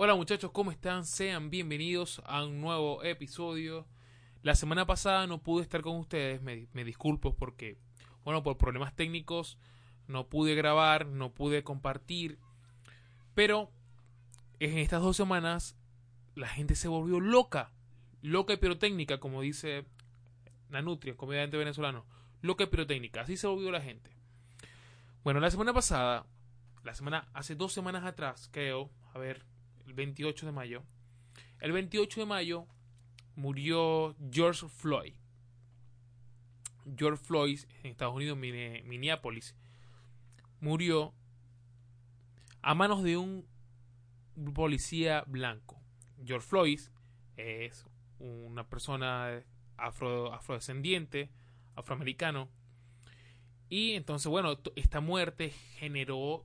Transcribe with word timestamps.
Hola 0.00 0.14
muchachos, 0.14 0.52
¿cómo 0.52 0.70
están? 0.70 1.04
Sean 1.04 1.50
bienvenidos 1.50 2.22
a 2.24 2.44
un 2.44 2.60
nuevo 2.60 3.02
episodio. 3.02 3.84
La 4.44 4.54
semana 4.54 4.86
pasada 4.86 5.26
no 5.26 5.42
pude 5.42 5.64
estar 5.64 5.80
con 5.82 5.96
ustedes, 5.96 6.40
me, 6.40 6.84
disculpo 6.84 7.34
porque, 7.34 7.78
bueno, 8.22 8.44
por 8.44 8.56
problemas 8.58 8.94
técnicos 8.94 9.58
no 10.06 10.28
pude 10.28 10.54
grabar, 10.54 11.04
no 11.06 11.34
pude 11.34 11.64
compartir. 11.64 12.38
Pero 13.34 13.72
en 14.60 14.78
estas 14.78 15.02
dos 15.02 15.16
semanas 15.16 15.74
la 16.36 16.46
gente 16.46 16.76
se 16.76 16.86
volvió 16.86 17.18
loca, 17.18 17.72
loca 18.22 18.52
y 18.52 18.58
pirotécnica, 18.58 19.18
como 19.18 19.40
dice 19.40 19.84
Nanutria, 20.68 21.16
comediante 21.16 21.56
venezolano. 21.56 22.06
Loca 22.40 22.62
y 22.62 22.68
pirotécnica, 22.68 23.22
así 23.22 23.36
se 23.36 23.48
volvió 23.48 23.72
la 23.72 23.80
gente. 23.80 24.12
Bueno, 25.24 25.40
la 25.40 25.50
semana 25.50 25.74
pasada, 25.74 26.24
la 26.84 26.94
semana, 26.94 27.26
hace 27.34 27.56
dos 27.56 27.72
semanas 27.72 28.04
atrás, 28.04 28.48
creo, 28.52 28.90
a 29.12 29.18
ver, 29.18 29.44
el 29.88 29.94
28 29.94 30.46
de 30.46 30.52
mayo. 30.52 30.82
El 31.60 31.72
28 31.72 32.20
de 32.20 32.26
mayo 32.26 32.66
murió 33.34 34.14
George 34.30 34.68
Floyd. 34.68 35.14
George 36.96 37.22
Floyd 37.22 37.60
en 37.82 37.90
Estados 37.90 38.14
Unidos, 38.14 38.36
Minneapolis, 38.38 39.54
murió 40.60 41.14
a 42.62 42.74
manos 42.74 43.02
de 43.02 43.16
un 43.16 43.46
policía 44.54 45.24
blanco. 45.26 45.80
George 46.24 46.46
Floyd 46.46 46.80
es 47.36 47.86
una 48.18 48.68
persona 48.68 49.42
afro, 49.76 50.32
afrodescendiente, 50.34 51.30
afroamericano. 51.76 52.48
Y 53.70 53.92
entonces, 53.92 54.28
bueno, 54.28 54.58
esta 54.76 55.00
muerte 55.00 55.50
generó 55.78 56.44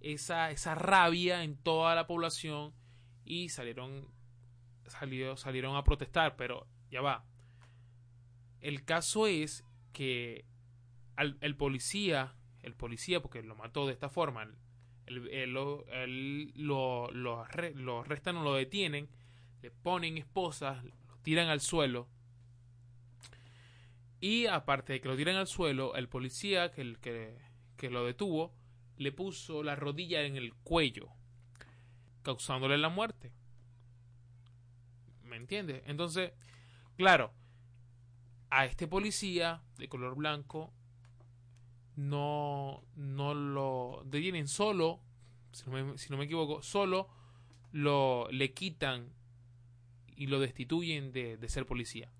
esa, 0.00 0.50
esa 0.50 0.74
rabia 0.74 1.42
en 1.44 1.56
toda 1.56 1.94
la 1.94 2.06
población 2.06 2.74
y 3.24 3.48
salieron, 3.48 4.08
salió, 4.86 5.36
salieron 5.36 5.76
a 5.76 5.84
protestar, 5.84 6.36
pero 6.36 6.66
ya 6.90 7.00
va. 7.00 7.24
El 8.60 8.84
caso 8.84 9.26
es 9.26 9.64
que 9.92 10.44
el 11.16 11.56
policía, 11.56 12.34
el 12.62 12.74
policía, 12.74 13.20
porque 13.20 13.42
lo 13.42 13.56
mató 13.56 13.86
de 13.86 13.92
esta 13.92 14.08
forma, 14.08 14.48
el, 15.06 15.52
lo, 15.52 15.84
lo, 16.54 17.10
lo, 17.10 17.40
lo 17.74 18.00
arrestan 18.00 18.36
o 18.36 18.42
lo 18.42 18.54
detienen, 18.54 19.08
le 19.62 19.70
ponen 19.70 20.18
esposas, 20.18 20.82
lo 20.84 21.16
tiran 21.22 21.48
al 21.48 21.60
suelo. 21.60 22.08
Y 24.20 24.46
aparte 24.46 24.94
de 24.94 25.00
que 25.00 25.08
lo 25.08 25.16
tiran 25.16 25.36
al 25.36 25.46
suelo, 25.46 25.94
el 25.94 26.08
policía 26.08 26.70
que, 26.70 26.96
que, 27.00 27.36
que 27.76 27.90
lo 27.90 28.06
detuvo 28.06 28.54
le 28.96 29.12
puso 29.12 29.62
la 29.62 29.76
rodilla 29.76 30.22
en 30.22 30.36
el 30.36 30.54
cuello 30.54 31.10
causándole 32.24 32.76
la 32.78 32.88
muerte. 32.88 33.30
¿Me 35.22 35.36
entiendes? 35.36 35.82
Entonces, 35.86 36.32
claro, 36.96 37.32
a 38.50 38.64
este 38.64 38.88
policía 38.88 39.62
de 39.78 39.88
color 39.88 40.16
blanco 40.16 40.72
no, 41.94 42.82
no 42.96 43.34
lo 43.34 44.02
detienen 44.06 44.48
solo, 44.48 45.00
si 45.52 45.70
no, 45.70 46.16
me, 46.16 46.24
equivoco, 46.24 46.62
solo 46.62 47.08
lo 47.70 48.28
le 48.30 48.52
quitan 48.52 49.12
y 50.16 50.26
lo 50.26 50.40
destituyen 50.40 51.12
de, 51.12 51.36
de 51.36 51.48
ser 51.48 51.66
policía. 51.66 52.10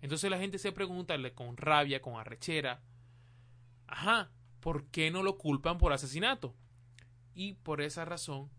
Entonces 0.00 0.30
la 0.30 0.38
gente 0.38 0.58
se 0.58 0.72
pregunta 0.72 1.16
con 1.34 1.56
rabia, 1.56 2.02
con 2.02 2.14
arrechera, 2.16 2.82
ajá, 3.86 4.30
¿por 4.60 4.86
qué 4.90 5.10
no 5.10 5.22
lo 5.22 5.38
culpan 5.38 5.78
por 5.78 5.92
asesinato? 5.92 6.54
Y 7.34 7.54
por 7.54 7.80
esa 7.80 8.04
razón 8.04 8.50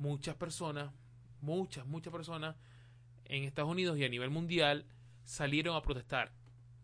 muchas 0.00 0.34
personas, 0.34 0.92
muchas, 1.42 1.86
muchas 1.86 2.10
personas 2.10 2.56
en 3.26 3.44
Estados 3.44 3.70
Unidos 3.70 3.98
y 3.98 4.04
a 4.04 4.08
nivel 4.08 4.30
mundial 4.30 4.86
salieron 5.24 5.76
a 5.76 5.82
protestar. 5.82 6.32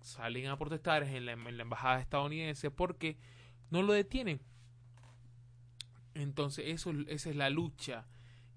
Salen 0.03 0.47
a 0.47 0.59
protestar 0.59 1.03
en 1.03 1.25
la, 1.25 1.33
embajada 1.33 1.99
estadounidense 1.99 2.71
porque 2.71 3.17
no 3.71 3.83
lo 3.83 3.95
detienen. 3.95 4.41
Entonces, 6.15 6.67
eso, 6.69 6.93
esa 7.09 7.31
es 7.31 7.37
la 7.37 7.51
lucha 7.51 8.07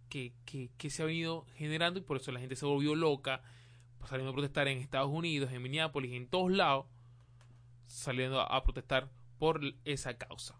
que, 0.09 0.34
que, 0.45 0.89
se 0.89 1.03
ha 1.03 1.05
venido 1.05 1.45
generando 1.55 2.00
y 2.00 2.03
por 2.03 2.17
eso 2.17 2.31
la 2.31 2.39
gente 2.39 2.55
se 2.55 2.66
volvió 2.66 2.95
loca 2.95 3.41
saliendo 4.05 4.31
a 4.31 4.34
protestar 4.34 4.67
en 4.67 4.78
Estados 4.78 5.09
Unidos, 5.09 5.51
en 5.51 5.61
Minneapolis, 5.61 6.13
en 6.13 6.28
todos 6.28 6.51
lados, 6.51 6.85
saliendo 7.88 8.41
a 8.41 8.63
protestar 8.63 9.09
por 9.39 9.61
esa 9.85 10.17
causa. 10.17 10.55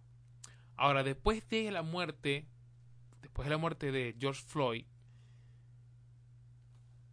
Ahora, 0.75 1.03
después 1.03 1.47
de 1.50 1.69
la 1.72 1.81
muerte 1.81 2.47
después 3.39 3.47
de 3.47 3.55
la 3.55 3.57
muerte 3.57 3.91
de 3.94 4.17
George 4.19 4.44
Floyd, 4.45 4.83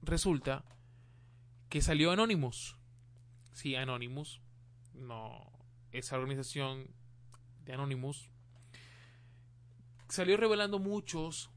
resulta 0.02 0.64
que 1.68 1.80
salió 1.80 2.10
Anonymous. 2.10 2.76
Sí, 3.52 3.76
Anonymous. 3.76 4.40
No, 4.92 5.52
esa 5.92 6.16
organización 6.16 6.88
de 7.64 7.74
Anonymous 7.74 8.28
salió 10.08 10.36
revelando 10.36 10.80
muchos, 10.80 11.48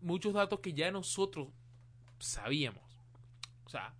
muchos 0.00 0.32
datos 0.32 0.60
que 0.60 0.72
ya 0.72 0.90
nosotros 0.90 1.48
sabíamos. 2.18 2.98
O 3.66 3.68
sea, 3.68 3.94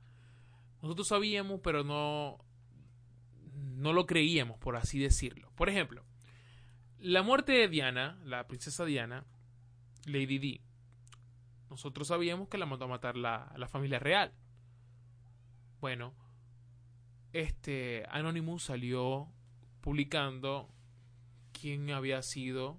nosotros 0.80 1.08
sabíamos, 1.08 1.60
pero 1.62 1.84
no, 1.84 2.38
no 3.52 3.92
lo 3.92 4.06
creíamos, 4.06 4.58
por 4.58 4.76
así 4.76 4.98
decirlo. 4.98 5.52
Por 5.54 5.68
ejemplo, 5.68 6.02
la 6.98 7.22
muerte 7.22 7.52
de 7.52 7.68
Diana, 7.68 8.18
la 8.24 8.46
princesa 8.46 8.86
Diana, 8.86 9.26
Lady 10.06 10.38
D, 10.38 10.60
nosotros 11.68 12.08
sabíamos 12.08 12.48
que 12.48 12.58
la 12.58 12.66
mandó 12.66 12.86
a 12.86 12.88
matar 12.88 13.16
la, 13.16 13.52
la 13.56 13.68
familia 13.68 13.98
real. 13.98 14.32
Bueno, 15.80 16.14
este 17.32 18.04
Anonymous 18.10 18.64
salió 18.64 19.28
publicando 19.80 20.68
quién 21.52 21.90
había 21.90 22.22
sido 22.22 22.78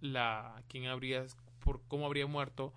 la 0.00 0.62
quién 0.68 0.86
habría 0.86 1.24
por 1.60 1.82
cómo 1.86 2.06
habría 2.06 2.26
muerto 2.26 2.72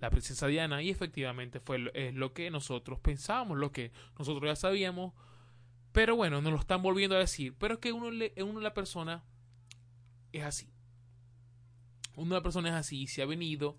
la 0.00 0.10
princesa 0.10 0.46
Diana 0.46 0.82
y 0.82 0.90
efectivamente 0.90 1.60
fue 1.60 1.90
es 1.94 2.14
lo 2.14 2.32
que 2.34 2.50
nosotros 2.50 2.98
pensábamos, 3.00 3.58
lo 3.58 3.72
que 3.72 3.92
nosotros 4.18 4.48
ya 4.50 4.56
sabíamos, 4.56 5.14
pero 5.92 6.16
bueno, 6.16 6.42
nos 6.42 6.52
lo 6.52 6.58
están 6.58 6.82
volviendo 6.82 7.16
a 7.16 7.20
decir, 7.20 7.54
pero 7.58 7.74
es 7.74 7.80
que 7.80 7.92
uno, 7.92 8.08
uno 8.08 8.60
la 8.60 8.74
persona 8.74 9.24
es 10.32 10.44
así. 10.44 10.75
Una 12.16 12.42
persona 12.42 12.70
es 12.70 12.74
así 12.74 13.06
se 13.06 13.22
ha 13.22 13.26
venido 13.26 13.78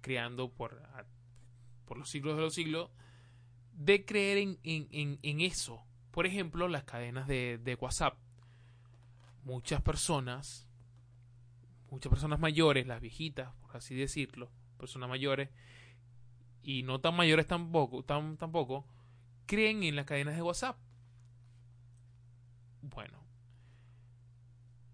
creando 0.00 0.52
por, 0.52 0.82
por 1.84 1.96
los 1.96 2.10
siglos 2.10 2.36
de 2.36 2.42
los 2.42 2.54
siglos 2.54 2.90
de 3.72 4.04
creer 4.04 4.38
en, 4.38 4.58
en, 4.64 5.18
en, 5.22 5.40
eso. 5.40 5.84
Por 6.10 6.26
ejemplo, 6.26 6.66
las 6.68 6.84
cadenas 6.84 7.28
de, 7.28 7.58
de 7.62 7.74
WhatsApp. 7.74 8.18
Muchas 9.44 9.80
personas, 9.82 10.66
muchas 11.90 12.10
personas 12.10 12.40
mayores, 12.40 12.86
las 12.86 13.00
viejitas, 13.00 13.54
por 13.60 13.76
así 13.76 13.94
decirlo, 13.94 14.50
personas 14.78 15.08
mayores, 15.08 15.50
y 16.62 16.82
no 16.82 17.00
tan 17.00 17.14
mayores 17.14 17.46
tampoco, 17.46 18.02
tan, 18.02 18.36
tampoco, 18.36 18.88
creen 19.46 19.84
en 19.84 19.94
las 19.94 20.06
cadenas 20.06 20.34
de 20.34 20.42
WhatsApp. 20.42 20.76
Bueno, 22.82 23.20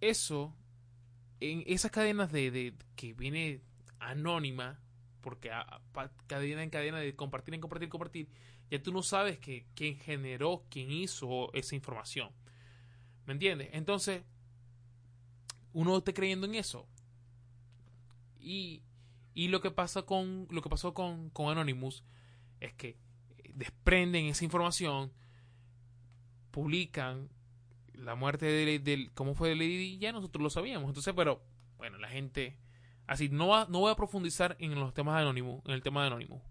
eso 0.01 0.55
en 1.43 1.65
esas 1.67 1.91
cadenas 1.91 2.31
de, 2.31 2.75
que 2.95 3.15
viene 3.15 3.61
anónima, 3.99 4.79
porque 5.21 5.51
cadena 6.29 6.63
en 6.63 6.71
cadena 6.71 6.99
de 6.99 7.17
compartir 7.17 7.55
en 7.55 7.61
compartir 7.61 7.89
compartir, 7.89 8.29
ya 8.71 8.81
tú 8.81 8.93
no 8.93 9.03
sabes 9.03 9.39
que, 9.41 9.67
quién 9.75 9.97
generó, 9.97 10.65
quién 10.71 10.93
hizo 10.93 11.53
esa 11.53 11.75
información. 11.75 12.31
¿Me 13.27 13.33
entiendes? 13.33 13.71
Entonces, 13.73 14.23
uno 15.73 15.99
está 15.99 16.13
creyendo 16.13 16.47
en 16.47 16.55
eso. 16.55 16.87
Y, 18.39 18.85
lo 19.35 19.61
que 19.61 19.71
pasa 19.73 20.03
con 20.03 20.47
lo 20.51 20.63
que 20.63 20.69
pasó 20.69 20.95
con, 20.95 21.31
con 21.31 21.51
Anonymous 21.51 22.05
es 22.61 22.73
que 22.75 22.97
desprenden 23.55 24.27
esa 24.27 24.45
información, 24.45 25.13
publican 26.53 27.29
la 27.95 28.15
muerte 28.15 28.47
de, 28.47 28.79
de, 28.79 29.11
cómo 29.15 29.35
fue 29.35 29.51
de 29.51 29.57
Lady 29.57 29.99
ya 29.99 30.13
nosotros 30.13 30.43
lo 30.43 30.51
sabíamos. 30.51 30.89
Entonces, 30.89 31.15
pero 31.17 31.43
bueno, 31.77 31.99
la 31.99 32.09
gente 32.09 32.57
así 33.07 33.29
no 33.29 33.49
va, 33.49 33.67
no 33.69 33.81
voy 33.81 33.93
a 33.93 33.97
profundizar 33.97 34.57
en 34.59 34.75
los 34.75 34.95
temas 34.95 35.17
de 35.17 35.23
Anonymous, 35.23 35.63
en 35.67 35.73
el 35.73 35.83
tema 35.83 36.03
de 36.03 36.09
Anonymous. 36.09 36.43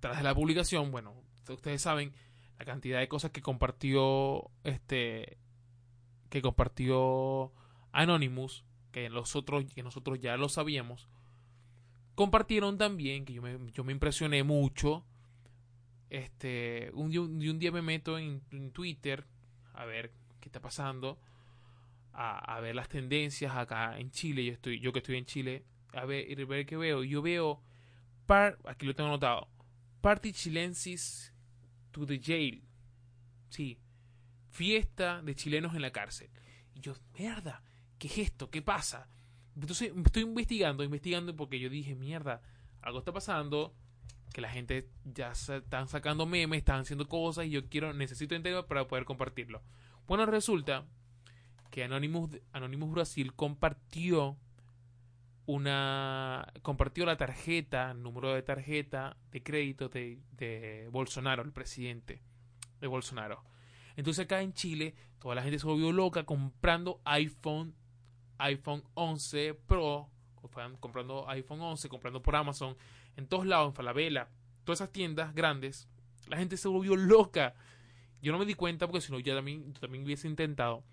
Tras 0.00 0.22
la 0.22 0.34
publicación, 0.34 0.90
bueno, 0.90 1.14
ustedes 1.48 1.82
saben 1.82 2.12
la 2.58 2.64
cantidad 2.64 2.98
de 2.98 3.08
cosas 3.08 3.30
que 3.30 3.42
compartió 3.42 4.50
este 4.64 5.38
que 6.28 6.42
compartió 6.42 7.52
Anonymous, 7.92 8.64
que 8.92 9.08
nosotros 9.08 9.64
que 9.74 9.82
nosotros 9.82 10.20
ya 10.20 10.36
lo 10.36 10.48
sabíamos. 10.48 11.08
Compartieron 12.14 12.78
también 12.78 13.24
que 13.24 13.32
yo 13.32 13.42
me, 13.42 13.58
yo 13.72 13.84
me 13.84 13.92
impresioné 13.92 14.42
mucho. 14.42 15.04
Este, 16.10 16.90
un, 16.94 17.16
un 17.16 17.58
día 17.58 17.70
me 17.70 17.82
meto 17.82 18.18
en 18.18 18.72
Twitter 18.72 19.26
a 19.74 19.84
ver 19.84 20.12
qué 20.40 20.48
está 20.48 20.60
pasando, 20.60 21.18
a, 22.12 22.58
ver 22.60 22.74
las 22.74 22.88
tendencias 22.88 23.54
acá 23.54 23.98
en 23.98 24.10
Chile. 24.10 24.44
Yo 24.44 24.52
estoy, 24.52 24.80
yo 24.80 24.92
que 24.92 24.98
estoy 24.98 25.16
en 25.16 25.26
Chile, 25.26 25.64
a 25.92 26.04
ver, 26.04 26.46
ver 26.46 26.66
qué 26.66 26.76
veo. 26.76 27.04
Yo 27.04 27.22
veo 27.22 27.62
aquí 28.64 28.86
lo 28.86 28.94
tengo 28.94 29.08
anotado. 29.08 29.48
Party 30.00 30.32
chilensis 30.32 31.32
to 31.90 32.06
the 32.06 32.18
jail. 32.18 32.62
Sí. 33.48 33.78
Fiesta 34.50 35.22
de 35.22 35.34
chilenos 35.34 35.74
en 35.74 35.82
la 35.82 35.90
cárcel. 35.90 36.30
Y 36.74 36.80
yo, 36.80 36.94
mierda, 37.18 37.62
¿qué 37.98 38.08
es 38.08 38.18
esto? 38.18 38.50
¿Qué 38.50 38.62
pasa? 38.62 39.08
Entonces 39.54 39.92
estoy 40.04 40.22
investigando, 40.22 40.84
investigando 40.84 41.34
porque 41.34 41.58
yo 41.58 41.68
dije, 41.68 41.94
mierda, 41.94 42.42
algo 42.80 43.00
está 43.00 43.12
pasando, 43.12 43.74
que 44.32 44.40
la 44.40 44.50
gente 44.50 44.88
ya 45.04 45.34
se 45.34 45.58
están 45.58 45.88
sacando 45.88 46.26
memes, 46.26 46.58
están 46.58 46.80
haciendo 46.80 47.08
cosas 47.08 47.46
y 47.46 47.50
yo 47.50 47.68
quiero, 47.68 47.92
necesito 47.92 48.34
entender 48.34 48.64
para 48.66 48.86
poder 48.86 49.04
compartirlo. 49.04 49.62
Bueno, 50.08 50.24
resulta 50.24 50.86
que 51.70 51.84
Anonymous, 51.84 52.30
Brasil 52.90 53.34
compartió 53.34 54.38
una 55.44 56.50
compartió 56.62 57.04
la 57.04 57.18
tarjeta, 57.18 57.90
el 57.90 58.02
número 58.02 58.32
de 58.32 58.40
tarjeta 58.40 59.18
de 59.30 59.42
crédito 59.42 59.90
de, 59.90 60.22
de 60.32 60.88
Bolsonaro, 60.90 61.42
el 61.42 61.52
presidente 61.52 62.22
de 62.80 62.86
Bolsonaro. 62.86 63.44
Entonces 63.96 64.24
acá 64.24 64.40
en 64.40 64.54
Chile 64.54 64.94
toda 65.18 65.34
la 65.34 65.42
gente 65.42 65.58
se 65.58 65.66
volvió 65.66 65.92
loca 65.92 66.24
comprando 66.24 67.02
iPhone, 67.04 67.74
iPhone 68.38 68.84
11 68.94 69.60
Pro, 69.66 70.08
comprando 70.80 71.28
iPhone 71.28 71.60
11, 71.60 71.86
comprando 71.90 72.22
por 72.22 72.34
Amazon, 72.34 72.78
en 73.16 73.26
todos 73.26 73.44
lados, 73.44 73.68
en 73.68 73.74
Falabella, 73.74 74.30
todas 74.64 74.80
esas 74.80 74.90
tiendas 74.90 75.34
grandes. 75.34 75.86
La 76.28 76.38
gente 76.38 76.56
se 76.56 76.68
volvió 76.68 76.96
loca. 76.96 77.54
Yo 78.20 78.32
no 78.32 78.38
me 78.38 78.46
di 78.46 78.54
cuenta 78.54 78.86
porque 78.86 79.00
si 79.00 79.12
no 79.12 79.20
ya 79.20 79.34
también, 79.34 79.72
también 79.74 80.04
hubiese 80.04 80.28
intentado. 80.28 80.84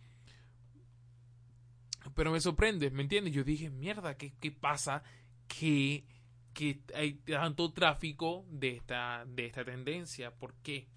Pero 2.14 2.32
me 2.32 2.40
sorprende, 2.40 2.92
¿me 2.92 3.02
entiendes? 3.02 3.34
Yo 3.34 3.44
dije, 3.44 3.70
mierda, 3.70 4.16
¿qué, 4.16 4.34
qué 4.40 4.52
pasa? 4.52 5.04
Que, 5.48 6.06
hay 6.94 7.16
tanto 7.16 7.74
tráfico 7.74 8.46
de 8.50 8.70
esta, 8.70 9.26
de 9.28 9.46
esta 9.48 9.66
tendencia. 9.66 10.34
¿Por 10.34 10.54
qué? 10.56 10.88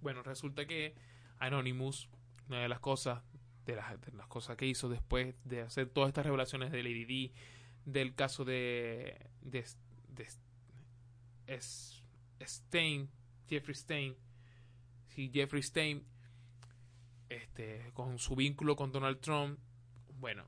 Bueno, 0.00 0.22
resulta 0.22 0.66
que 0.66 0.94
Anonymous, 1.38 2.08
una 2.48 2.60
de 2.60 2.68
las 2.68 2.80
cosas, 2.80 3.22
de 3.66 3.76
las, 3.76 4.00
de 4.00 4.12
las 4.12 4.26
cosas 4.28 4.56
que 4.56 4.66
hizo 4.66 4.88
después 4.88 5.34
de 5.44 5.62
hacer 5.62 5.90
todas 5.90 6.08
estas 6.08 6.24
revelaciones 6.24 6.72
del 6.72 6.86
ADD, 6.86 7.34
del 7.84 8.14
caso 8.14 8.44
de, 8.44 9.18
de, 9.42 9.66
de, 10.08 10.26
Stein, 12.46 13.10
Jeffrey 13.48 13.74
Stein, 13.74 14.16
sí, 15.10 15.30
Jeffrey 15.32 15.62
Stein, 15.62 16.04
este, 17.28 17.90
con 17.94 18.18
su 18.18 18.34
vínculo 18.34 18.76
con 18.76 18.92
Donald 18.92 19.20
Trump, 19.20 19.58
bueno, 20.14 20.44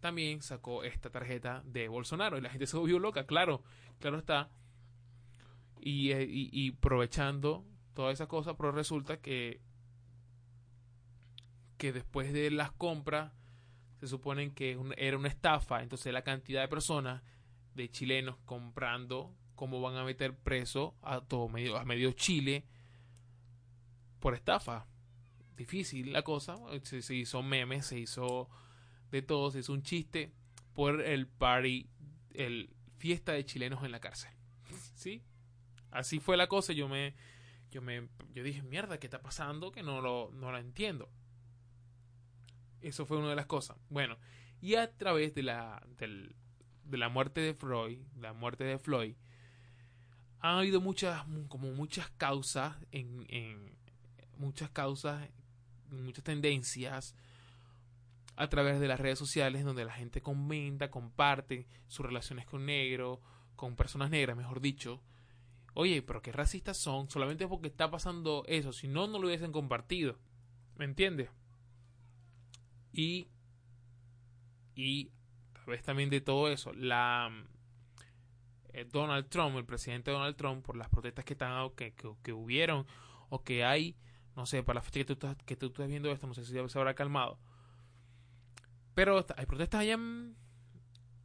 también 0.00 0.42
sacó 0.42 0.84
esta 0.84 1.10
tarjeta 1.10 1.62
de 1.64 1.88
Bolsonaro 1.88 2.38
y 2.38 2.40
la 2.40 2.50
gente 2.50 2.66
se 2.66 2.76
volvió 2.76 2.98
loca, 2.98 3.26
claro, 3.26 3.62
claro 3.98 4.18
está. 4.18 4.50
Y, 5.78 6.10
eh, 6.12 6.26
y, 6.28 6.72
aprovechando 6.72 7.64
toda 7.94 8.12
esa 8.12 8.26
cosa, 8.26 8.56
pero 8.56 8.72
resulta 8.72 9.20
que 9.20 9.60
que 11.78 11.92
después 11.94 12.34
de 12.34 12.50
las 12.50 12.72
compras 12.72 13.32
se 13.98 14.06
supone 14.06 14.52
que 14.52 14.78
era 14.98 15.16
una 15.16 15.28
estafa, 15.28 15.82
entonces 15.82 16.12
la 16.12 16.20
cantidad 16.20 16.60
de 16.60 16.68
personas 16.68 17.22
de 17.74 17.90
chilenos 17.90 18.36
comprando 18.44 19.34
cómo 19.54 19.80
van 19.80 19.96
a 19.96 20.04
meter 20.04 20.36
preso 20.36 20.94
a 21.00 21.22
todo 21.22 21.48
medio 21.48 21.78
a 21.78 21.84
medio 21.86 22.12
Chile 22.12 22.66
por 24.20 24.34
estafa. 24.34 24.86
Difícil 25.56 26.12
la 26.12 26.22
cosa, 26.22 26.56
se, 26.84 27.14
hizo 27.14 27.42
memes, 27.42 27.86
se 27.86 27.98
hizo 27.98 28.48
de 29.10 29.22
todo, 29.22 29.50
se 29.50 29.58
hizo 29.58 29.72
un 29.72 29.82
chiste 29.82 30.32
por 30.74 31.02
el 31.02 31.26
party, 31.26 31.90
el 32.32 32.70
fiesta 32.96 33.32
de 33.32 33.44
chilenos 33.44 33.84
en 33.84 33.92
la 33.92 34.00
cárcel. 34.00 34.30
¿Sí? 34.94 35.22
Así 35.90 36.20
fue 36.20 36.36
la 36.36 36.46
cosa, 36.46 36.72
yo 36.72 36.88
me 36.88 37.14
yo 37.70 37.82
me 37.82 38.08
yo 38.32 38.42
dije, 38.42 38.62
"Mierda, 38.62 38.98
¿qué 38.98 39.06
está 39.06 39.20
pasando? 39.20 39.72
Que 39.72 39.82
no 39.82 40.00
lo 40.00 40.30
no 40.32 40.50
lo 40.50 40.58
entiendo." 40.58 41.10
Eso 42.80 43.04
fue 43.04 43.18
una 43.18 43.28
de 43.28 43.36
las 43.36 43.46
cosas. 43.46 43.76
Bueno, 43.90 44.16
y 44.60 44.76
a 44.76 44.90
través 44.96 45.34
de 45.34 45.42
la, 45.42 45.86
de 45.98 46.98
la 46.98 47.08
muerte 47.08 47.40
de 47.40 47.54
Freud, 47.54 47.98
la 48.16 48.32
muerte 48.32 48.64
de 48.64 48.78
Floyd, 48.78 49.14
han 50.38 50.56
habido 50.56 50.80
muchas, 50.80 51.24
como 51.48 51.72
muchas 51.72 52.10
causas 52.12 52.76
en, 52.90 53.26
en 53.28 53.76
muchas 54.40 54.70
causas, 54.70 55.28
muchas 55.90 56.24
tendencias 56.24 57.14
a 58.36 58.48
través 58.48 58.80
de 58.80 58.88
las 58.88 58.98
redes 58.98 59.18
sociales 59.18 59.64
donde 59.64 59.84
la 59.84 59.92
gente 59.92 60.22
comenta, 60.22 60.90
comparte 60.90 61.66
sus 61.88 62.06
relaciones 62.06 62.46
con 62.46 62.64
negros, 62.64 63.18
con 63.54 63.76
personas 63.76 64.10
negras, 64.10 64.36
mejor 64.36 64.60
dicho. 64.60 65.02
Oye, 65.74 66.02
pero 66.02 66.22
qué 66.22 66.32
racistas 66.32 66.76
son, 66.76 67.10
solamente 67.10 67.46
porque 67.46 67.68
está 67.68 67.90
pasando 67.90 68.44
eso, 68.48 68.72
si 68.72 68.88
no, 68.88 69.06
no 69.06 69.18
lo 69.18 69.28
hubiesen 69.28 69.52
compartido. 69.52 70.18
¿Me 70.76 70.86
entiendes? 70.86 71.30
Y, 72.92 73.28
y 74.74 75.10
a 75.50 75.64
través 75.64 75.82
también 75.82 76.08
de 76.08 76.20
todo 76.20 76.50
eso, 76.50 76.72
la 76.72 77.30
eh, 78.72 78.86
Donald 78.90 79.28
Trump, 79.28 79.56
el 79.56 79.64
presidente 79.64 80.10
Donald 80.10 80.36
Trump, 80.36 80.64
por 80.64 80.76
las 80.76 80.88
protestas 80.88 81.24
que, 81.24 81.34
están, 81.34 81.70
que, 81.70 81.94
que, 81.94 82.32
hubieron 82.32 82.86
o 83.28 83.42
que 83.42 83.64
hay, 83.64 83.96
no 84.40 84.46
sé, 84.46 84.62
para 84.62 84.78
la 84.78 84.82
fecha 84.82 85.00
que 85.00 85.04
tú, 85.04 85.12
estás, 85.12 85.36
que 85.44 85.86
viendo 85.86 86.10
esto, 86.10 86.26
no 86.26 86.32
sé 86.32 86.46
si 86.46 86.54
se 86.54 86.78
habrá 86.78 86.94
calmado. 86.94 87.38
Pero 88.94 89.22
hay 89.36 89.44
protestas 89.44 89.82
allá 89.82 89.92
en, 89.92 90.34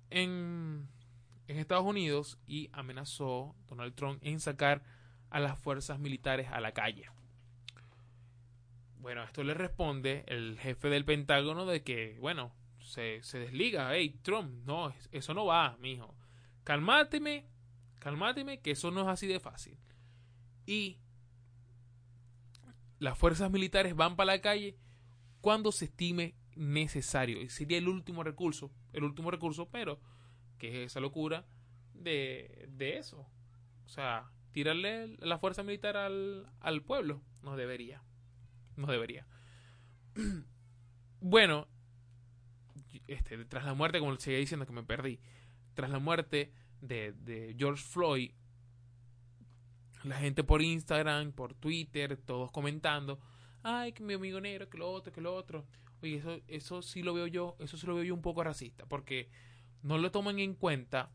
en, 0.09 0.89
en 1.47 1.57
Estados 1.57 1.85
Unidos 1.85 2.37
y 2.45 2.69
amenazó 2.73 3.55
Donald 3.69 3.95
Trump 3.95 4.19
en 4.21 4.41
sacar 4.41 4.83
a 5.29 5.39
las 5.39 5.57
fuerzas 5.57 5.97
militares 5.97 6.49
a 6.51 6.59
la 6.59 6.73
calle. 6.73 7.09
Bueno, 8.97 9.23
esto 9.23 9.45
le 9.45 9.53
responde 9.53 10.25
el 10.27 10.59
jefe 10.59 10.89
del 10.89 11.05
Pentágono 11.05 11.65
de 11.65 11.83
que, 11.83 12.17
bueno, 12.19 12.53
se, 12.81 13.23
se 13.23 13.39
desliga. 13.39 13.95
Hey, 13.95 14.19
Trump, 14.23 14.65
no, 14.65 14.93
eso 15.13 15.33
no 15.33 15.45
va, 15.45 15.77
mijo. 15.79 16.13
Calmáteme, 16.65 17.45
calmáteme, 17.99 18.59
que 18.59 18.71
eso 18.71 18.91
no 18.91 19.03
es 19.03 19.07
así 19.07 19.25
de 19.25 19.39
fácil. 19.39 19.77
Y 20.65 20.99
las 22.99 23.17
fuerzas 23.17 23.51
militares 23.51 23.95
van 23.95 24.15
para 24.15 24.33
la 24.33 24.41
calle 24.41 24.77
cuando 25.41 25.71
se 25.71 25.85
estime 25.85 26.35
necesario. 26.55 27.41
Y 27.41 27.49
sería 27.49 27.77
el 27.77 27.87
último 27.87 28.23
recurso, 28.23 28.71
el 28.93 29.03
último 29.03 29.31
recurso, 29.31 29.69
pero 29.69 29.99
que 30.57 30.83
es 30.83 30.91
esa 30.91 30.99
locura 30.99 31.45
de, 31.93 32.67
de 32.69 32.97
eso. 32.97 33.27
O 33.85 33.89
sea, 33.89 34.31
tirarle 34.51 35.15
la 35.19 35.37
fuerza 35.37 35.63
militar 35.63 35.97
al, 35.97 36.49
al 36.59 36.81
pueblo 36.81 37.21
no 37.41 37.55
debería. 37.55 38.03
No 38.75 38.87
debería. 38.87 39.27
bueno, 41.19 41.67
este, 43.07 43.43
tras 43.45 43.65
la 43.65 43.73
muerte, 43.73 43.99
como 43.99 44.15
seguía 44.17 44.39
diciendo 44.39 44.65
que 44.65 44.73
me 44.73 44.83
perdí, 44.83 45.19
tras 45.73 45.89
la 45.89 45.99
muerte 45.99 46.53
de, 46.81 47.13
de 47.13 47.55
George 47.57 47.83
Floyd, 47.83 48.31
la 50.09 50.17
gente 50.17 50.43
por 50.43 50.61
Instagram, 50.61 51.31
por 51.31 51.53
Twitter, 51.53 52.17
todos 52.17 52.51
comentando, 52.51 53.19
ay, 53.63 53.91
que 53.93 54.03
mi 54.03 54.13
amigo 54.13 54.39
negro, 54.39 54.69
que 54.69 54.77
lo 54.77 54.91
otro, 54.91 55.11
que 55.11 55.21
lo 55.21 55.33
otro. 55.35 55.65
Oye, 56.01 56.17
eso, 56.17 56.41
eso 56.47 56.81
sí 56.81 57.01
lo 57.01 57.13
veo 57.13 57.27
yo, 57.27 57.55
eso 57.59 57.77
sí 57.77 57.87
lo 57.87 57.95
veo 57.95 58.03
yo 58.03 58.13
un 58.13 58.21
poco 58.21 58.43
racista, 58.43 58.85
porque 58.85 59.29
no 59.81 59.97
lo 59.97 60.11
toman 60.11 60.39
en 60.39 60.53
cuenta, 60.53 61.11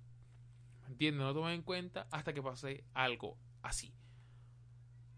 ¿me 0.82 0.88
entiendes? 0.88 1.20
No 1.20 1.28
lo 1.28 1.34
toman 1.34 1.52
en 1.54 1.62
cuenta 1.62 2.08
hasta 2.10 2.32
que 2.32 2.42
pase 2.42 2.84
algo 2.94 3.38
así. 3.62 3.94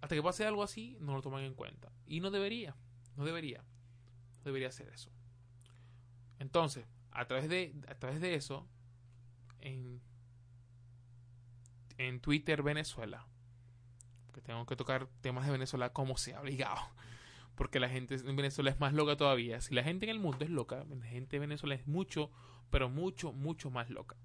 Hasta 0.01 0.15
que 0.15 0.23
pase 0.23 0.45
algo 0.45 0.63
así, 0.63 0.97
no 1.01 1.15
lo 1.15 1.23
toman 1.23 1.45
en 1.45 1.55
cuenta. 1.55 1.93
Y 2.07 2.21
no 2.21 2.31
debería, 2.31 2.77
no 3.17 3.25
debería, 3.25 3.65
no 4.39 4.43
debería 4.45 4.69
hacer 4.69 4.89
eso. 4.89 5.11
Entonces, 6.39 6.87
a 7.13 7.27
través 7.27 7.49
de, 7.49 7.75
a 7.87 7.95
través 7.95 8.21
de 8.21 8.35
eso, 8.35 8.67
en, 9.61 10.03
en 11.99 12.21
Twitter 12.21 12.63
Venezuela, 12.63 13.27
que 14.33 14.41
tengo 14.41 14.67
que 14.67 14.77
tocar 14.77 15.09
temas 15.21 15.47
de 15.47 15.53
Venezuela 15.53 15.93
como 15.93 16.17
sea, 16.17 16.41
obligado. 16.41 16.81
Porque 17.55 17.81
la 17.81 17.89
gente 17.89 18.15
en 18.15 18.37
Venezuela 18.37 18.71
es 18.71 18.81
más 18.81 18.95
loca 18.95 19.17
todavía. 19.17 19.61
Si 19.61 19.75
la 19.75 19.85
gente 19.85 20.07
en 20.07 20.11
el 20.11 20.19
mundo 20.19 20.45
es 20.45 20.51
loca, 20.51 20.85
la 20.89 21.07
gente 21.07 21.37
de 21.37 21.41
Venezuela 21.41 21.75
es 21.75 21.87
mucho, 21.87 22.31
pero 22.71 22.89
mucho, 22.89 23.33
mucho 23.33 23.71
más 23.71 23.91
loca. 23.91 24.17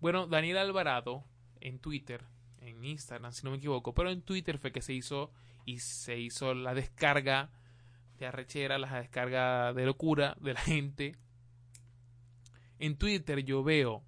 Bueno, 0.00 0.26
Daniel 0.26 0.58
Alvarado 0.58 1.24
en 1.60 1.78
Twitter 1.78 2.24
en 2.60 2.84
Instagram, 2.84 3.32
si 3.32 3.44
no 3.44 3.50
me 3.50 3.58
equivoco, 3.58 3.94
pero 3.94 4.10
en 4.10 4.22
Twitter 4.22 4.58
fue 4.58 4.72
que 4.72 4.82
se 4.82 4.92
hizo 4.92 5.30
y 5.64 5.78
se 5.78 6.18
hizo 6.18 6.54
la 6.54 6.74
descarga 6.74 7.50
de 8.18 8.26
arrechera, 8.26 8.78
la 8.78 9.00
descarga 9.00 9.72
de 9.72 9.84
locura 9.86 10.36
de 10.40 10.54
la 10.54 10.60
gente. 10.60 11.16
En 12.78 12.96
Twitter 12.96 13.44
yo 13.44 13.62
veo 13.62 14.02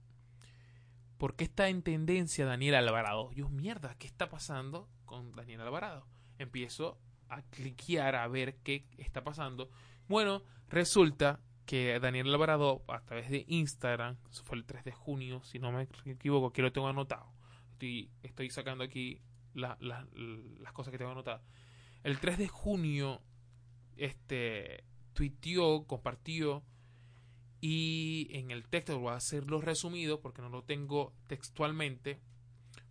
por 1.18 1.37
qué 1.37 1.44
está 1.44 1.68
en 1.68 1.82
tendencia 1.82 2.46
Daniel 2.46 2.75
Alvarado. 2.75 3.32
Yo, 3.32 3.49
mierda, 3.49 3.94
¿qué 3.99 4.06
está 4.06 4.28
pasando 4.28 4.88
con 5.04 5.32
Daniel 5.32 5.62
Alvarado? 5.62 6.06
Empiezo 6.38 6.99
a 7.28 7.42
cliquear 7.42 8.14
a 8.16 8.28
ver 8.28 8.56
qué 8.62 8.87
está 8.99 9.25
pasando. 9.25 9.70
Bueno, 10.08 10.42
resulta 10.68 11.40
que 11.64 11.99
Daniel 11.99 12.32
Alvarado, 12.32 12.85
a 12.88 13.00
través 13.00 13.30
de 13.30 13.44
Instagram, 13.49 14.16
eso 14.30 14.44
fue 14.44 14.56
el 14.56 14.64
3 14.64 14.85
de 14.85 14.92
junio, 14.92 15.42
si 15.42 15.58
no 15.58 15.73
me 15.73 15.88
equivoco, 16.04 16.52
que 16.52 16.62
lo 16.62 16.73
tengo 16.73 16.88
anotado. 16.88 17.32
Estoy, 17.73 18.11
estoy 18.23 18.50
sacando 18.50 18.85
aquí 18.85 19.20
las 19.54 20.73
cosas 20.73 20.92
que 20.92 20.99
tengo 20.99 21.11
anotadas. 21.11 21.42
El 22.04 22.20
3 22.20 22.38
de 22.38 22.49
junio, 22.49 23.20
este, 23.96 24.85
tuiteó, 25.12 25.87
compartió, 25.87 26.62
y 27.60 28.28
en 28.30 28.50
el 28.50 28.68
texto 28.68 28.98
voy 28.98 29.12
a 29.12 29.16
hacerlo 29.16 29.60
resumido, 29.60 30.20
porque 30.20 30.42
no 30.42 30.48
lo 30.48 30.62
tengo 30.62 31.12
textualmente. 31.26 32.20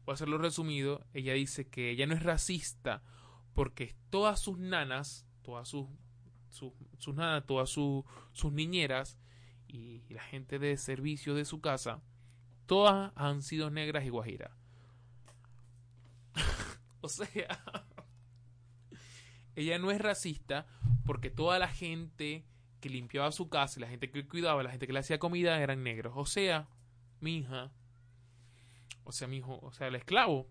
Voy 0.06 0.14
a 0.14 0.16
hacerlo 0.16 0.38
resumido. 0.38 1.06
Ella 1.14 1.34
dice 1.34 1.68
que 1.68 1.92
ella 1.92 2.08
no 2.08 2.16
es 2.16 2.24
racista 2.24 3.04
porque 3.54 3.96
todas 4.10 4.42
sus 4.42 4.58
nanas, 4.58 5.28
todas 5.44 5.68
sus 5.68 5.88
sus, 6.98 7.16
nada, 7.16 7.46
todas 7.46 7.70
sus 7.70 8.06
niñeras 8.52 9.18
y 9.68 10.04
la 10.10 10.24
gente 10.24 10.60
de 10.60 10.78
servicio 10.78 11.36
de 11.36 11.46
su 11.46 11.60
casa, 11.60 12.02
todas 12.66 13.12
han 13.16 13.42
sido 13.42 13.70
negras 13.70 14.06
y 14.06 14.10
guajiras. 14.10 14.52
o 17.02 17.10
sea, 17.10 17.28
ella 19.56 19.80
no 19.80 19.92
es 19.92 20.00
racista 20.00 20.66
porque 21.06 21.30
toda 21.30 21.60
la 21.60 21.68
gente 21.68 22.46
que 22.86 22.90
limpiaba 22.92 23.32
su 23.32 23.50
casa, 23.50 23.80
la 23.80 23.88
gente 23.88 24.12
que 24.12 24.28
cuidaba, 24.28 24.62
la 24.62 24.70
gente 24.70 24.86
que 24.86 24.94
le 24.94 25.00
hacía 25.00 25.18
comida 25.18 25.60
eran 25.60 25.82
negros. 25.82 26.14
O 26.16 26.28
sea, 26.28 26.70
mi 27.20 27.38
hija, 27.38 27.72
o 29.04 29.12
sea, 29.12 29.28
mi 29.28 29.38
hijo, 29.38 29.58
o 29.60 29.72
sea, 29.72 29.88
el 29.88 29.96
esclavo. 29.96 30.48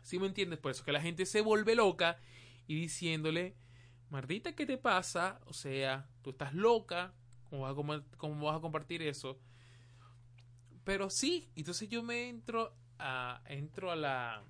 ¿Sí 0.00 0.18
me 0.18 0.28
entiendes? 0.28 0.58
Por 0.58 0.70
eso 0.70 0.86
que 0.86 0.92
la 0.92 1.02
gente 1.02 1.26
se 1.26 1.42
vuelve 1.42 1.74
loca 1.74 2.16
y 2.66 2.74
diciéndole 2.74 3.54
Mardita, 4.08 4.54
¿qué 4.54 4.64
te 4.64 4.78
pasa? 4.78 5.42
O 5.44 5.52
sea, 5.52 6.08
tú 6.22 6.30
estás 6.30 6.54
loca, 6.54 7.12
¿cómo 7.50 7.64
vas 7.64 7.72
a, 7.72 8.16
cómo 8.16 8.46
vas 8.46 8.56
a 8.56 8.60
compartir 8.60 9.02
eso? 9.02 9.38
Pero 10.84 11.10
sí, 11.10 11.50
entonces 11.54 11.90
yo 11.90 12.02
me 12.02 12.30
entro 12.30 12.74
a, 12.98 13.42
entro 13.44 13.90
a 13.90 13.96
la, 13.96 14.42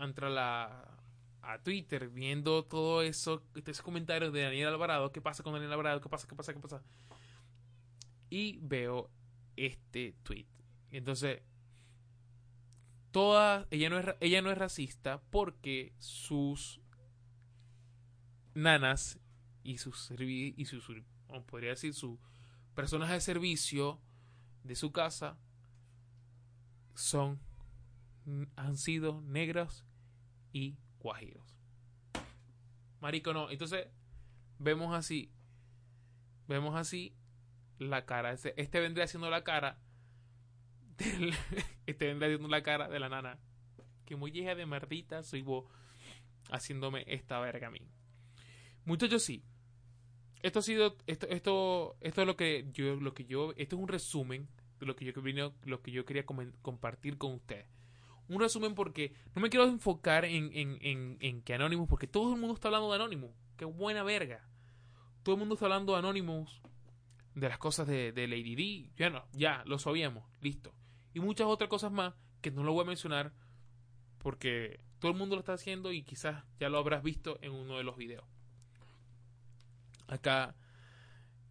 entro 0.00 0.28
a 0.28 0.30
la, 0.30 1.01
a 1.42 1.58
Twitter 1.62 2.08
viendo 2.08 2.64
todo 2.64 3.02
eso, 3.02 3.44
estos 3.54 3.82
comentarios 3.82 4.32
de 4.32 4.42
Daniel 4.42 4.68
Alvarado, 4.68 5.12
¿qué 5.12 5.20
pasa 5.20 5.42
con 5.42 5.52
Daniel 5.52 5.72
Alvarado? 5.72 6.00
¿Qué 6.00 6.08
pasa? 6.08 6.28
¿Qué 6.28 6.34
pasa? 6.34 6.54
¿Qué 6.54 6.60
pasa? 6.60 6.82
Y 8.30 8.58
veo 8.62 9.10
este 9.56 10.14
tweet. 10.22 10.46
Entonces, 10.90 11.42
toda, 13.10 13.66
ella 13.70 13.90
no 13.90 13.98
es, 13.98 14.06
ella 14.20 14.40
no 14.40 14.50
es 14.50 14.58
racista 14.58 15.20
porque 15.30 15.94
sus 15.98 16.80
nanas 18.54 19.18
y 19.62 19.78
sus 19.78 20.10
y 20.10 20.64
sus 20.64 20.84
podría 21.46 21.70
decir 21.70 21.94
sus 21.94 22.18
personas 22.74 23.10
de 23.10 23.20
servicio 23.20 24.00
de 24.64 24.74
su 24.74 24.92
casa 24.92 25.38
son 26.94 27.40
han 28.56 28.76
sido 28.76 29.22
negros 29.22 29.84
y 30.52 30.76
guajiros. 31.02 31.58
Marico, 33.00 33.32
no. 33.32 33.50
Entonces, 33.50 33.88
vemos 34.58 34.94
así. 34.94 35.32
Vemos 36.46 36.76
así 36.76 37.14
la 37.78 38.06
cara. 38.06 38.32
Este, 38.32 38.60
este 38.60 38.80
vendría 38.80 39.06
siendo 39.06 39.30
la 39.30 39.44
cara. 39.44 39.78
este 41.86 42.06
vendría 42.06 42.28
siendo 42.30 42.48
la 42.48 42.62
cara 42.62 42.88
de 42.88 43.00
la 43.00 43.08
nana. 43.08 43.38
Que 44.04 44.16
muy 44.16 44.30
hija 44.30 44.54
de 44.54 44.66
merdita 44.66 45.22
soy 45.22 45.42
vos 45.42 45.64
haciéndome 46.50 47.04
esta 47.06 47.40
verga 47.40 47.68
a 47.68 47.70
mí. 47.70 47.80
Muchachos, 48.84 49.22
sí. 49.22 49.44
Esto 50.42 50.60
ha 50.60 50.62
sido. 50.62 50.96
Esto, 51.06 51.26
esto, 51.28 51.96
esto 52.00 52.20
es 52.20 52.26
lo 52.26 52.36
que 52.36 52.68
yo. 52.72 52.96
Lo 52.96 53.14
que 53.14 53.24
yo. 53.24 53.52
Esto 53.56 53.76
es 53.76 53.82
un 53.82 53.88
resumen 53.88 54.48
de 54.78 54.86
lo 54.86 54.96
que 54.96 55.04
yo, 55.04 55.12
lo 55.64 55.82
que 55.82 55.92
yo 55.92 56.04
quería 56.04 56.24
compartir 56.24 57.18
con 57.18 57.34
ustedes. 57.34 57.66
Un 58.32 58.40
resumen 58.40 58.74
porque 58.74 59.12
no 59.34 59.42
me 59.42 59.50
quiero 59.50 59.66
enfocar 59.66 60.24
en, 60.24 60.50
en, 60.54 60.78
en, 60.80 61.16
en 61.20 61.42
que 61.42 61.54
Anonymous, 61.54 61.88
porque 61.88 62.06
todo 62.06 62.34
el 62.34 62.40
mundo 62.40 62.54
está 62.54 62.68
hablando 62.68 62.88
de 62.90 62.96
Anonymous. 62.96 63.32
Qué 63.56 63.64
buena 63.64 64.02
verga. 64.02 64.46
Todo 65.22 65.34
el 65.34 65.38
mundo 65.38 65.54
está 65.54 65.66
hablando 65.66 65.92
de 65.92 65.98
Anonymous, 65.98 66.62
de 67.34 67.48
las 67.48 67.58
cosas 67.58 67.86
de, 67.86 68.12
de 68.12 68.26
Lady 68.26 68.54
D. 68.54 68.90
Ya 68.96 69.10
no, 69.10 69.24
ya, 69.32 69.62
lo 69.66 69.78
sabíamos, 69.78 70.24
listo. 70.40 70.74
Y 71.14 71.20
muchas 71.20 71.46
otras 71.46 71.68
cosas 71.68 71.92
más 71.92 72.14
que 72.40 72.50
no 72.50 72.64
lo 72.64 72.72
voy 72.72 72.82
a 72.82 72.88
mencionar 72.88 73.32
porque 74.18 74.80
todo 74.98 75.12
el 75.12 75.18
mundo 75.18 75.36
lo 75.36 75.40
está 75.40 75.52
haciendo 75.52 75.92
y 75.92 76.02
quizás 76.02 76.44
ya 76.58 76.68
lo 76.68 76.78
habrás 76.78 77.02
visto 77.02 77.38
en 77.42 77.52
uno 77.52 77.76
de 77.76 77.84
los 77.84 77.96
videos 77.96 78.24
acá 80.12 80.54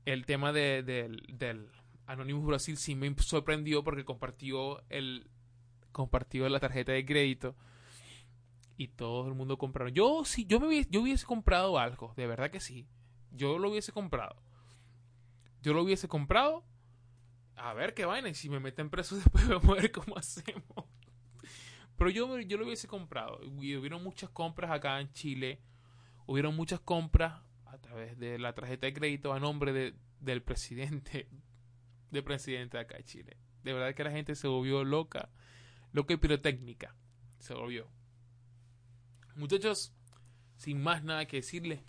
el 0.06 0.26
tema 0.26 0.52
de, 0.54 0.84
del 0.84 1.70
Anonymous 2.06 2.46
Brasil 2.46 2.78
sí 2.78 2.96
me 2.96 3.14
sorprendió 3.20 3.84
porque 3.84 4.06
compartió 4.06 4.84
el 4.90 5.30
compartió 5.92 6.48
la 6.50 6.60
tarjeta 6.60 6.92
de 6.92 7.06
crédito 7.06 7.56
y 8.78 8.88
todo 8.88 9.28
el 9.28 9.36
mundo 9.36 9.58
compraron. 9.58 9.94
Yo 9.94 10.24
sí, 10.26 10.46
yo 10.46 10.60
me 10.60 10.68
hubiese, 10.68 10.90
yo 10.90 11.02
hubiese 11.02 11.26
comprado 11.26 11.78
algo, 11.78 12.14
de 12.16 12.28
verdad 12.28 12.50
que 12.50 12.60
sí. 12.60 12.88
Yo 13.32 13.60
lo 13.60 13.70
hubiese 13.70 13.92
comprado. 13.92 14.36
Yo 15.62 15.74
lo 15.74 15.84
hubiese 15.84 16.08
comprado. 16.08 16.66
A 17.56 17.74
ver 17.74 17.94
qué 17.94 18.06
vaina. 18.06 18.30
Y 18.30 18.34
si 18.34 18.50
me 18.50 18.60
meten 18.60 18.90
preso 18.90 19.16
después 19.18 19.48
vamos 19.48 19.78
a 19.78 19.82
ver 19.82 19.92
cómo 19.92 20.18
hacemos. 20.18 20.86
Pero 21.98 22.10
yo, 22.10 22.40
yo 22.40 22.58
lo 22.58 22.66
hubiese 22.66 22.88
comprado. 22.88 23.40
Y 23.62 23.76
hubieron 23.76 24.04
muchas 24.04 24.30
compras 24.32 24.72
acá 24.72 25.00
en 25.00 25.12
Chile. 25.14 25.62
Hubieron 26.26 26.56
muchas 26.56 26.80
compras 26.80 27.42
a 27.66 27.78
través 27.78 28.18
de 28.18 28.40
la 28.40 28.54
tarjeta 28.54 28.88
de 28.88 28.94
crédito 28.94 29.34
a 29.34 29.40
nombre 29.40 29.72
de, 29.72 29.96
del 30.20 30.42
presidente, 30.42 31.30
del 32.10 32.24
presidente 32.24 32.78
de 32.78 32.84
acá 32.84 32.98
de 32.98 33.04
Chile. 33.04 33.38
De 33.64 33.74
verdad 33.74 33.94
que 33.94 34.04
la 34.04 34.12
gente 34.12 34.36
se 34.36 34.48
volvió 34.48 34.84
loca, 34.84 35.30
loca 35.92 36.14
y 36.14 36.18
pirotécnica. 36.18 36.96
Se 37.40 37.54
volvió. 37.54 37.88
Muchachos, 39.36 39.94
sin 40.58 40.82
más 40.82 41.04
nada 41.04 41.26
que 41.26 41.38
decirles, 41.38 41.80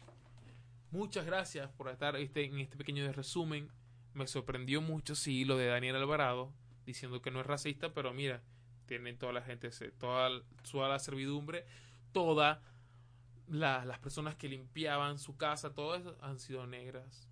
muchas 0.91 1.27
gracias 1.27 1.71
por 1.73 1.89
estar 1.89 2.17
este, 2.17 2.45
en 2.45 2.59
este 2.59 2.77
pequeño 2.77 3.11
resumen. 3.13 3.71
Me 4.15 4.27
sorprendió 4.27 4.81
mucho, 4.81 5.15
sí, 5.15 5.45
lo 5.45 5.57
de 5.57 5.67
Daniel 5.67 5.97
Alvarado, 5.97 6.53
diciendo 6.87 7.21
que 7.23 7.31
no 7.31 7.41
es 7.41 7.47
racista, 7.47 7.93
pero 7.95 8.13
mira, 8.13 8.43
tienen 8.87 9.19
toda 9.19 9.33
la 9.33 9.43
gente, 9.43 9.71
toda, 9.99 10.43
toda 10.71 10.89
la 10.89 10.99
servidumbre, 10.99 11.65
toda 12.13 12.63
las 13.49 13.99
personas 13.99 14.37
que 14.37 14.49
limpiaban 14.49 15.19
su 15.19 15.37
casa, 15.37 15.75
todo 15.75 15.95
eso, 15.95 16.17
han 16.21 16.39
sido 16.39 16.67
negras 16.67 17.29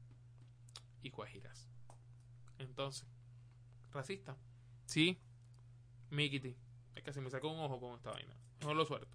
y 1.02 1.10
guajiras. 1.10 1.68
Entonces, 2.58 3.06
racista. 3.92 4.36
Sí, 4.86 5.18
Mikiti. 6.10 6.56
Es 6.94 7.02
que 7.02 7.20
me 7.20 7.30
sacó 7.30 7.48
un 7.48 7.60
ojo 7.60 7.80
con 7.80 7.96
esta 7.96 8.10
vaina. 8.10 8.34
Mejor 8.60 8.76
lo 8.76 8.84
suelto. 8.84 9.08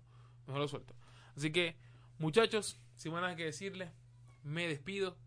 Mejor 0.47 0.61
lo 0.61 0.67
suelto. 0.67 0.95
Así 1.35 1.51
que, 1.51 1.75
muchachos, 2.17 2.79
sin 2.95 3.11
más 3.11 3.21
nada 3.21 3.35
que 3.35 3.45
decirles, 3.45 3.91
me 4.43 4.67
despido. 4.67 5.17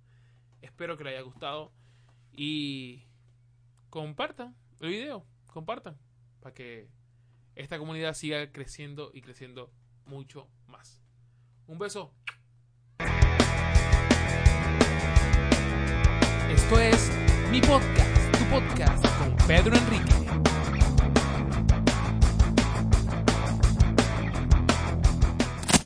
Espero 0.63 0.97
que 0.97 1.05
les 1.05 1.15
haya 1.15 1.23
gustado. 1.23 1.73
Y 2.33 3.05
compartan 3.91 4.57
el 4.81 4.91
video. 4.91 5.27
Compartan. 5.47 5.99
Para 6.41 6.55
que 6.55 6.89
esta 7.55 7.79
comunidad 7.79 8.15
siga 8.15 8.51
creciendo 8.53 9.11
y 9.13 9.21
creciendo 9.21 9.73
mucho 10.07 10.49
más. 10.67 11.03
Un 11.67 11.79
beso. 11.79 12.15
Esto 16.51 16.81
es 16.81 17.11
mi 17.51 17.61
podcast, 17.61 18.39
tu 18.39 18.45
podcast 18.47 19.19
con 19.19 19.37
Pedro 19.47 19.77
Enrique. 19.77 20.58